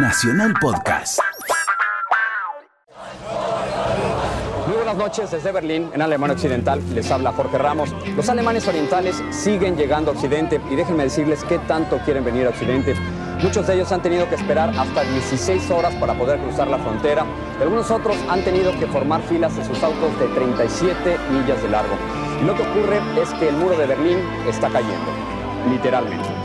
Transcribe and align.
Nacional 0.00 0.54
Podcast. 0.60 1.18
Muy 4.68 4.76
buenas 4.76 4.96
noches 4.96 5.30
desde 5.32 5.50
Berlín, 5.50 5.90
en 5.92 6.00
Alemania 6.00 6.34
Occidental. 6.36 6.80
Les 6.94 7.10
habla 7.10 7.32
Jorge 7.32 7.58
Ramos. 7.58 7.92
Los 8.16 8.28
alemanes 8.28 8.68
orientales 8.68 9.20
siguen 9.30 9.76
llegando 9.76 10.12
a 10.12 10.14
Occidente 10.14 10.60
y 10.70 10.76
déjenme 10.76 11.02
decirles 11.02 11.42
qué 11.48 11.58
tanto 11.58 11.98
quieren 12.04 12.24
venir 12.24 12.46
a 12.46 12.50
Occidente. 12.50 12.94
Muchos 13.42 13.66
de 13.66 13.74
ellos 13.74 13.90
han 13.90 14.00
tenido 14.00 14.28
que 14.28 14.36
esperar 14.36 14.70
hasta 14.78 15.02
16 15.02 15.68
horas 15.72 15.92
para 15.96 16.14
poder 16.14 16.38
cruzar 16.38 16.68
la 16.68 16.78
frontera. 16.78 17.26
Algunos 17.60 17.90
otros 17.90 18.16
han 18.28 18.44
tenido 18.44 18.70
que 18.78 18.86
formar 18.86 19.20
filas 19.22 19.56
en 19.58 19.66
sus 19.66 19.82
autos 19.82 20.16
de 20.20 20.28
37 20.28 21.18
millas 21.32 21.60
de 21.60 21.70
largo. 21.70 21.96
Y 22.40 22.44
lo 22.44 22.54
que 22.54 22.62
ocurre 22.62 23.00
es 23.20 23.30
que 23.30 23.48
el 23.48 23.56
muro 23.56 23.76
de 23.76 23.86
Berlín 23.86 24.18
está 24.46 24.68
cayendo, 24.68 25.10
literalmente. 25.68 26.37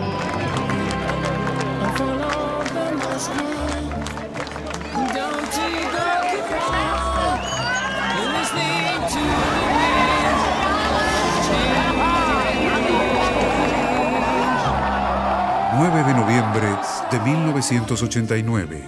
De 17.11 17.19
1989 17.19 18.83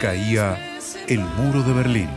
caía 0.00 0.58
el 1.08 1.20
muro 1.20 1.62
de 1.62 1.72
Berlín. 1.72 2.08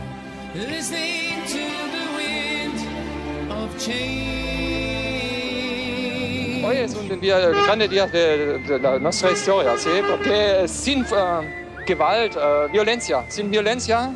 Hoy 6.64 6.76
es 6.76 6.94
un 6.94 7.20
día, 7.20 7.38
grande 7.38 7.88
día 7.88 8.06
de, 8.06 8.58
de, 8.58 9.00
nuestra 9.00 9.32
historia, 9.32 9.76
¿sí? 9.76 9.90
porque 10.08 10.66
sin 10.68 11.02
uh, 11.02 11.42
Gewalt, 11.86 12.36
uh, 12.36 12.70
violencia, 12.70 13.24
sin 13.28 13.50
violencia 13.50 14.12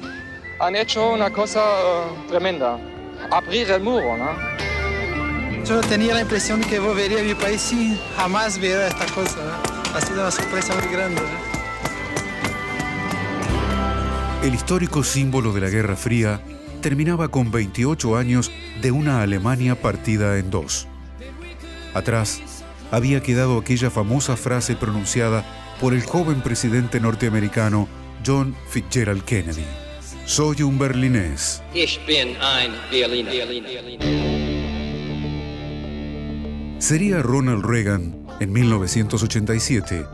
han 0.61 0.77
hecho 0.77 1.11
una 1.11 1.31
cosa 1.31 1.61
uh, 1.61 2.29
tremenda, 2.29 2.79
abrir 3.31 3.71
el 3.71 3.83
muro. 3.83 4.17
¿no? 4.17 5.65
Yo 5.65 5.81
tenía 5.81 6.15
la 6.15 6.23
impresión 6.23 6.61
que 6.63 6.79
volvería 6.79 7.21
a 7.21 7.23
mi 7.23 7.35
país 7.35 7.61
sin 7.61 7.99
jamás 8.17 8.59
ver 8.59 8.89
esta 8.89 9.07
cosa. 9.15 9.78
Ha 9.95 10.01
sido 10.01 10.21
una 10.21 10.31
sorpresa 10.31 10.75
muy 10.75 10.93
grande. 10.93 11.23
El 14.43 14.55
histórico 14.55 15.03
símbolo 15.03 15.53
de 15.53 15.61
la 15.61 15.69
Guerra 15.69 15.97
Fría 15.97 16.41
terminaba 16.81 17.29
con 17.29 17.51
28 17.51 18.17
años 18.17 18.53
de 18.81 18.93
una 18.93 19.23
Alemania 19.23 19.81
partida 19.81 20.39
en 20.39 20.51
dos. 20.51 20.87
Atrás 21.95 22.41
había 22.91 23.21
quedado 23.21 23.59
aquella 23.59 23.91
famosa 23.91 24.37
frase 24.37 24.77
pronunciada 24.77 25.45
por 25.81 25.95
el 25.95 26.03
joven 26.03 26.41
presidente 26.43 27.01
norteamericano 27.01 27.89
John 28.25 28.55
Fitzgerald 28.71 29.25
Kennedy. 29.25 29.65
Soy 30.25 30.63
un 30.63 30.79
berlinés. 30.79 31.63
Ich 31.75 31.99
bin 32.07 32.37
ein 32.41 32.73
Berliner. 32.91 34.49
Sería 36.79 37.23
Ronald 37.23 37.65
Reagan, 37.65 38.28
en 38.41 38.53
1987, 38.53 40.05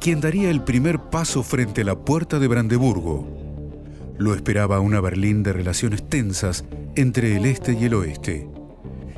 quien 0.00 0.20
daría 0.20 0.50
el 0.50 0.62
primer 0.62 0.98
paso 0.98 1.42
frente 1.42 1.82
a 1.82 1.84
la 1.84 1.94
puerta 1.96 2.38
de 2.38 2.48
Brandeburgo. 2.48 3.26
Lo 4.18 4.34
esperaba 4.34 4.80
una 4.80 5.00
Berlín 5.00 5.42
de 5.42 5.52
relaciones 5.52 6.08
tensas 6.08 6.64
entre 6.94 7.36
el 7.36 7.46
este 7.46 7.72
y 7.72 7.84
el 7.84 7.94
oeste 7.94 8.48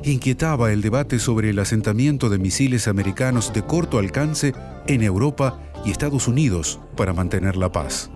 inquietaba 0.03 0.71
el 0.71 0.81
debate 0.81 1.19
sobre 1.19 1.49
el 1.49 1.59
asentamiento 1.59 2.29
de 2.29 2.37
misiles 2.37 2.87
americanos 2.87 3.53
de 3.53 3.63
corto 3.63 3.99
alcance 3.99 4.53
en 4.87 5.03
Europa 5.03 5.59
y 5.85 5.91
Estados 5.91 6.27
Unidos 6.27 6.79
para 6.95 7.13
mantener 7.13 7.57
la 7.57 7.71
paz. 7.71 8.09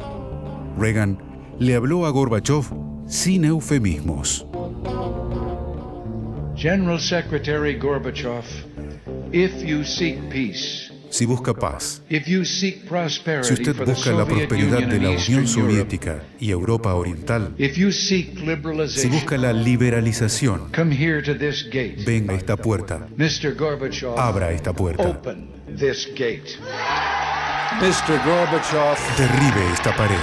Reagan 0.77 1.19
le 1.59 1.75
habló 1.75 2.05
a 2.05 2.09
Gorbachev 2.09 2.65
sin 3.07 3.45
eufemismos. 3.45 4.45
General 6.55 6.99
Secretary 6.99 7.77
Gorbachev, 7.77 8.43
if 9.31 9.63
you 9.63 9.83
seek 9.83 10.29
peace, 10.29 10.91
si 11.09 11.25
busca 11.25 11.53
paz, 11.53 12.01
si 12.07 13.53
usted 13.53 13.75
busca 13.85 14.11
la 14.11 14.25
prosperidad 14.25 14.79
de 14.87 14.99
la 14.99 15.09
Unión 15.11 15.47
Soviética 15.47 16.23
y 16.39 16.51
Europa 16.51 16.93
Oriental, 16.93 17.53
si 17.57 19.09
busca 19.09 19.37
la 19.37 19.51
liberalización, 19.51 20.71
venga 22.05 22.33
a 22.33 22.37
esta 22.37 22.55
puerta, 22.57 23.07
abra 24.17 24.51
esta 24.51 24.73
puerta. 24.73 25.21
Mr. 27.79 28.19
Gorbachev, 28.25 28.97
derribe 29.17 29.71
esta 29.73 29.95
pared. 29.95 30.19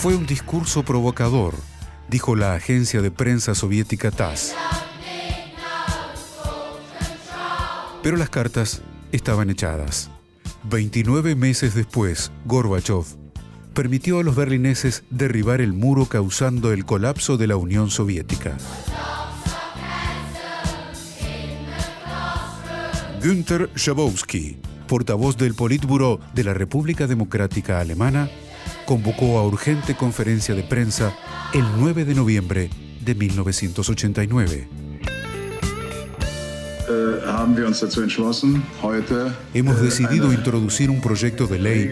Fue 0.00 0.14
un 0.14 0.26
discurso 0.26 0.84
provocador 0.84 1.56
dijo 2.08 2.36
la 2.36 2.54
agencia 2.54 3.02
de 3.02 3.10
prensa 3.10 3.56
soviética 3.56 4.12
TASS. 4.12 4.54
Pero 8.00 8.16
las 8.16 8.30
cartas 8.30 8.82
estaban 9.10 9.50
echadas. 9.50 10.08
29 10.70 11.34
meses 11.34 11.74
después, 11.74 12.30
Gorbachev 12.44 13.06
permitió 13.74 14.20
a 14.20 14.22
los 14.22 14.36
berlineses 14.36 15.02
derribar 15.10 15.60
el 15.60 15.72
muro 15.72 16.06
causando 16.06 16.72
el 16.72 16.84
colapso 16.84 17.36
de 17.36 17.48
la 17.48 17.56
Unión 17.56 17.90
Soviética. 17.90 18.56
Günther 23.20 23.68
Schabowski, 23.76 24.58
portavoz 24.86 25.36
del 25.36 25.54
Politburo 25.54 26.20
de 26.34 26.44
la 26.44 26.54
República 26.54 27.08
Democrática 27.08 27.80
Alemana, 27.80 28.30
convocó 28.88 29.38
a 29.38 29.46
urgente 29.46 29.94
conferencia 29.94 30.54
de 30.54 30.62
prensa 30.62 31.14
el 31.52 31.62
9 31.78 32.06
de 32.06 32.14
noviembre 32.14 32.70
de 33.04 33.14
1989. 33.14 34.66
Äh, 36.88 37.18
Hemos 39.52 39.76
äh, 39.76 39.82
decidido 39.82 40.32
introducir 40.32 40.88
un 40.88 41.02
proyecto 41.02 41.46
de 41.46 41.58
ley 41.58 41.90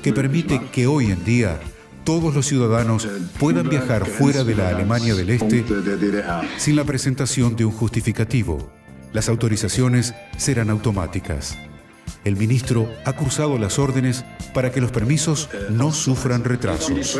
que 0.00 0.12
permite 0.12 0.60
que 0.70 0.86
hoy 0.86 1.06
en 1.06 1.24
día 1.24 1.58
todos 2.04 2.32
los 2.32 2.46
ciudadanos 2.46 3.08
puedan 3.40 3.68
viajar 3.68 4.06
fuera 4.06 4.44
de 4.44 4.54
la 4.54 4.68
Alemania 4.68 5.16
del 5.16 5.30
Este 5.30 5.64
sin 6.56 6.76
la 6.76 6.84
presentación 6.84 7.56
de 7.56 7.64
un 7.64 7.72
justificativo. 7.72 8.70
Las 9.12 9.28
autorizaciones 9.28 10.14
serán 10.36 10.70
automáticas. 10.70 11.58
El 12.24 12.36
ministro 12.36 12.92
ha 13.04 13.12
cruzado 13.12 13.58
las 13.58 13.78
órdenes 13.78 14.24
para 14.52 14.72
que 14.72 14.80
los 14.80 14.90
permisos 14.90 15.48
no 15.70 15.92
sufran 15.92 16.44
retrasos. 16.44 17.16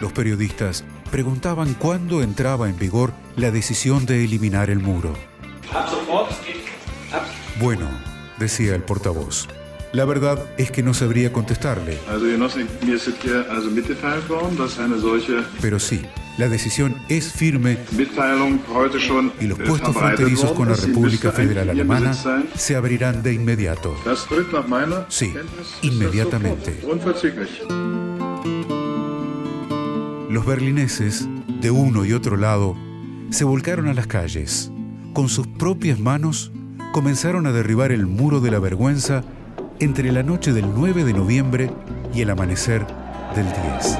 Los 0.00 0.12
periodistas 0.12 0.84
preguntaban 1.10 1.74
cuándo 1.74 2.22
entraba 2.22 2.68
en 2.68 2.78
vigor 2.78 3.12
la 3.36 3.50
decisión 3.50 4.06
de 4.06 4.24
eliminar 4.24 4.70
el 4.70 4.78
muro. 4.78 5.14
Bueno, 7.60 7.88
decía 8.38 8.74
el 8.74 8.82
portavoz. 8.82 9.48
La 9.92 10.06
verdad 10.06 10.38
es 10.56 10.70
que 10.70 10.82
no 10.82 10.94
sabría 10.94 11.32
contestarle. 11.32 11.98
Pero 15.60 15.78
sí, 15.78 16.02
la 16.38 16.48
decisión 16.48 16.96
es 17.08 17.32
firme 17.32 17.78
y 19.40 19.46
los 19.46 19.58
puestos 19.58 19.94
fronterizos 19.94 20.52
con 20.52 20.68
la 20.68 20.76
República 20.76 21.30
Federal 21.30 21.68
Alemana 21.68 22.14
se 22.54 22.76
abrirán 22.76 23.22
de 23.22 23.34
inmediato. 23.34 23.94
Sí, 25.08 25.34
inmediatamente. 25.82 26.80
Los 30.30 30.46
berlineses, 30.46 31.28
de 31.60 31.70
uno 31.70 32.04
y 32.06 32.14
otro 32.14 32.36
lado, 32.36 32.76
se 33.30 33.44
volcaron 33.44 33.88
a 33.88 33.94
las 33.94 34.06
calles. 34.06 34.70
Con 35.12 35.28
sus 35.28 35.46
propias 35.46 36.00
manos 36.00 36.52
comenzaron 36.92 37.46
a 37.46 37.52
derribar 37.52 37.92
el 37.92 38.06
muro 38.06 38.40
de 38.40 38.50
la 38.50 38.58
vergüenza 38.58 39.22
entre 39.78 40.10
la 40.12 40.22
noche 40.22 40.52
del 40.52 40.66
9 40.74 41.04
de 41.04 41.12
noviembre 41.12 41.70
y 42.14 42.22
el 42.22 42.30
amanecer 42.30 42.86
del 43.34 43.46
10. 43.46 43.98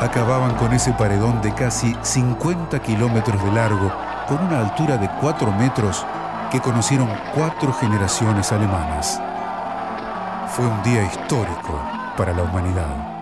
Acababan 0.00 0.54
con 0.56 0.72
ese 0.72 0.92
paredón 0.92 1.40
de 1.42 1.54
casi 1.54 1.94
50 2.02 2.82
kilómetros 2.82 3.42
de 3.42 3.52
largo, 3.52 3.92
con 4.28 4.38
una 4.44 4.60
altura 4.60 4.98
de 4.98 5.08
4 5.20 5.52
metros 5.52 6.04
que 6.50 6.60
conocieron 6.60 7.08
cuatro 7.34 7.72
generaciones 7.72 8.52
alemanas. 8.52 9.20
Fue 10.48 10.66
un 10.66 10.82
día 10.82 11.04
histórico 11.04 11.80
para 12.16 12.32
la 12.32 12.42
humanidad. 12.42 13.16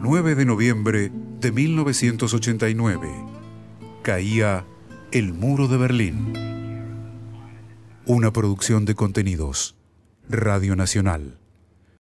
9 0.00 0.34
de 0.34 0.44
noviembre 0.44 1.12
de 1.40 1.52
1989. 1.52 3.08
Caía 4.02 4.64
el 5.12 5.32
muro 5.32 5.68
de 5.68 5.76
Berlín. 5.76 6.61
Una 8.04 8.32
producción 8.32 8.84
de 8.84 8.96
contenidos. 8.96 9.76
Radio 10.28 10.74
Nacional. 10.74 11.38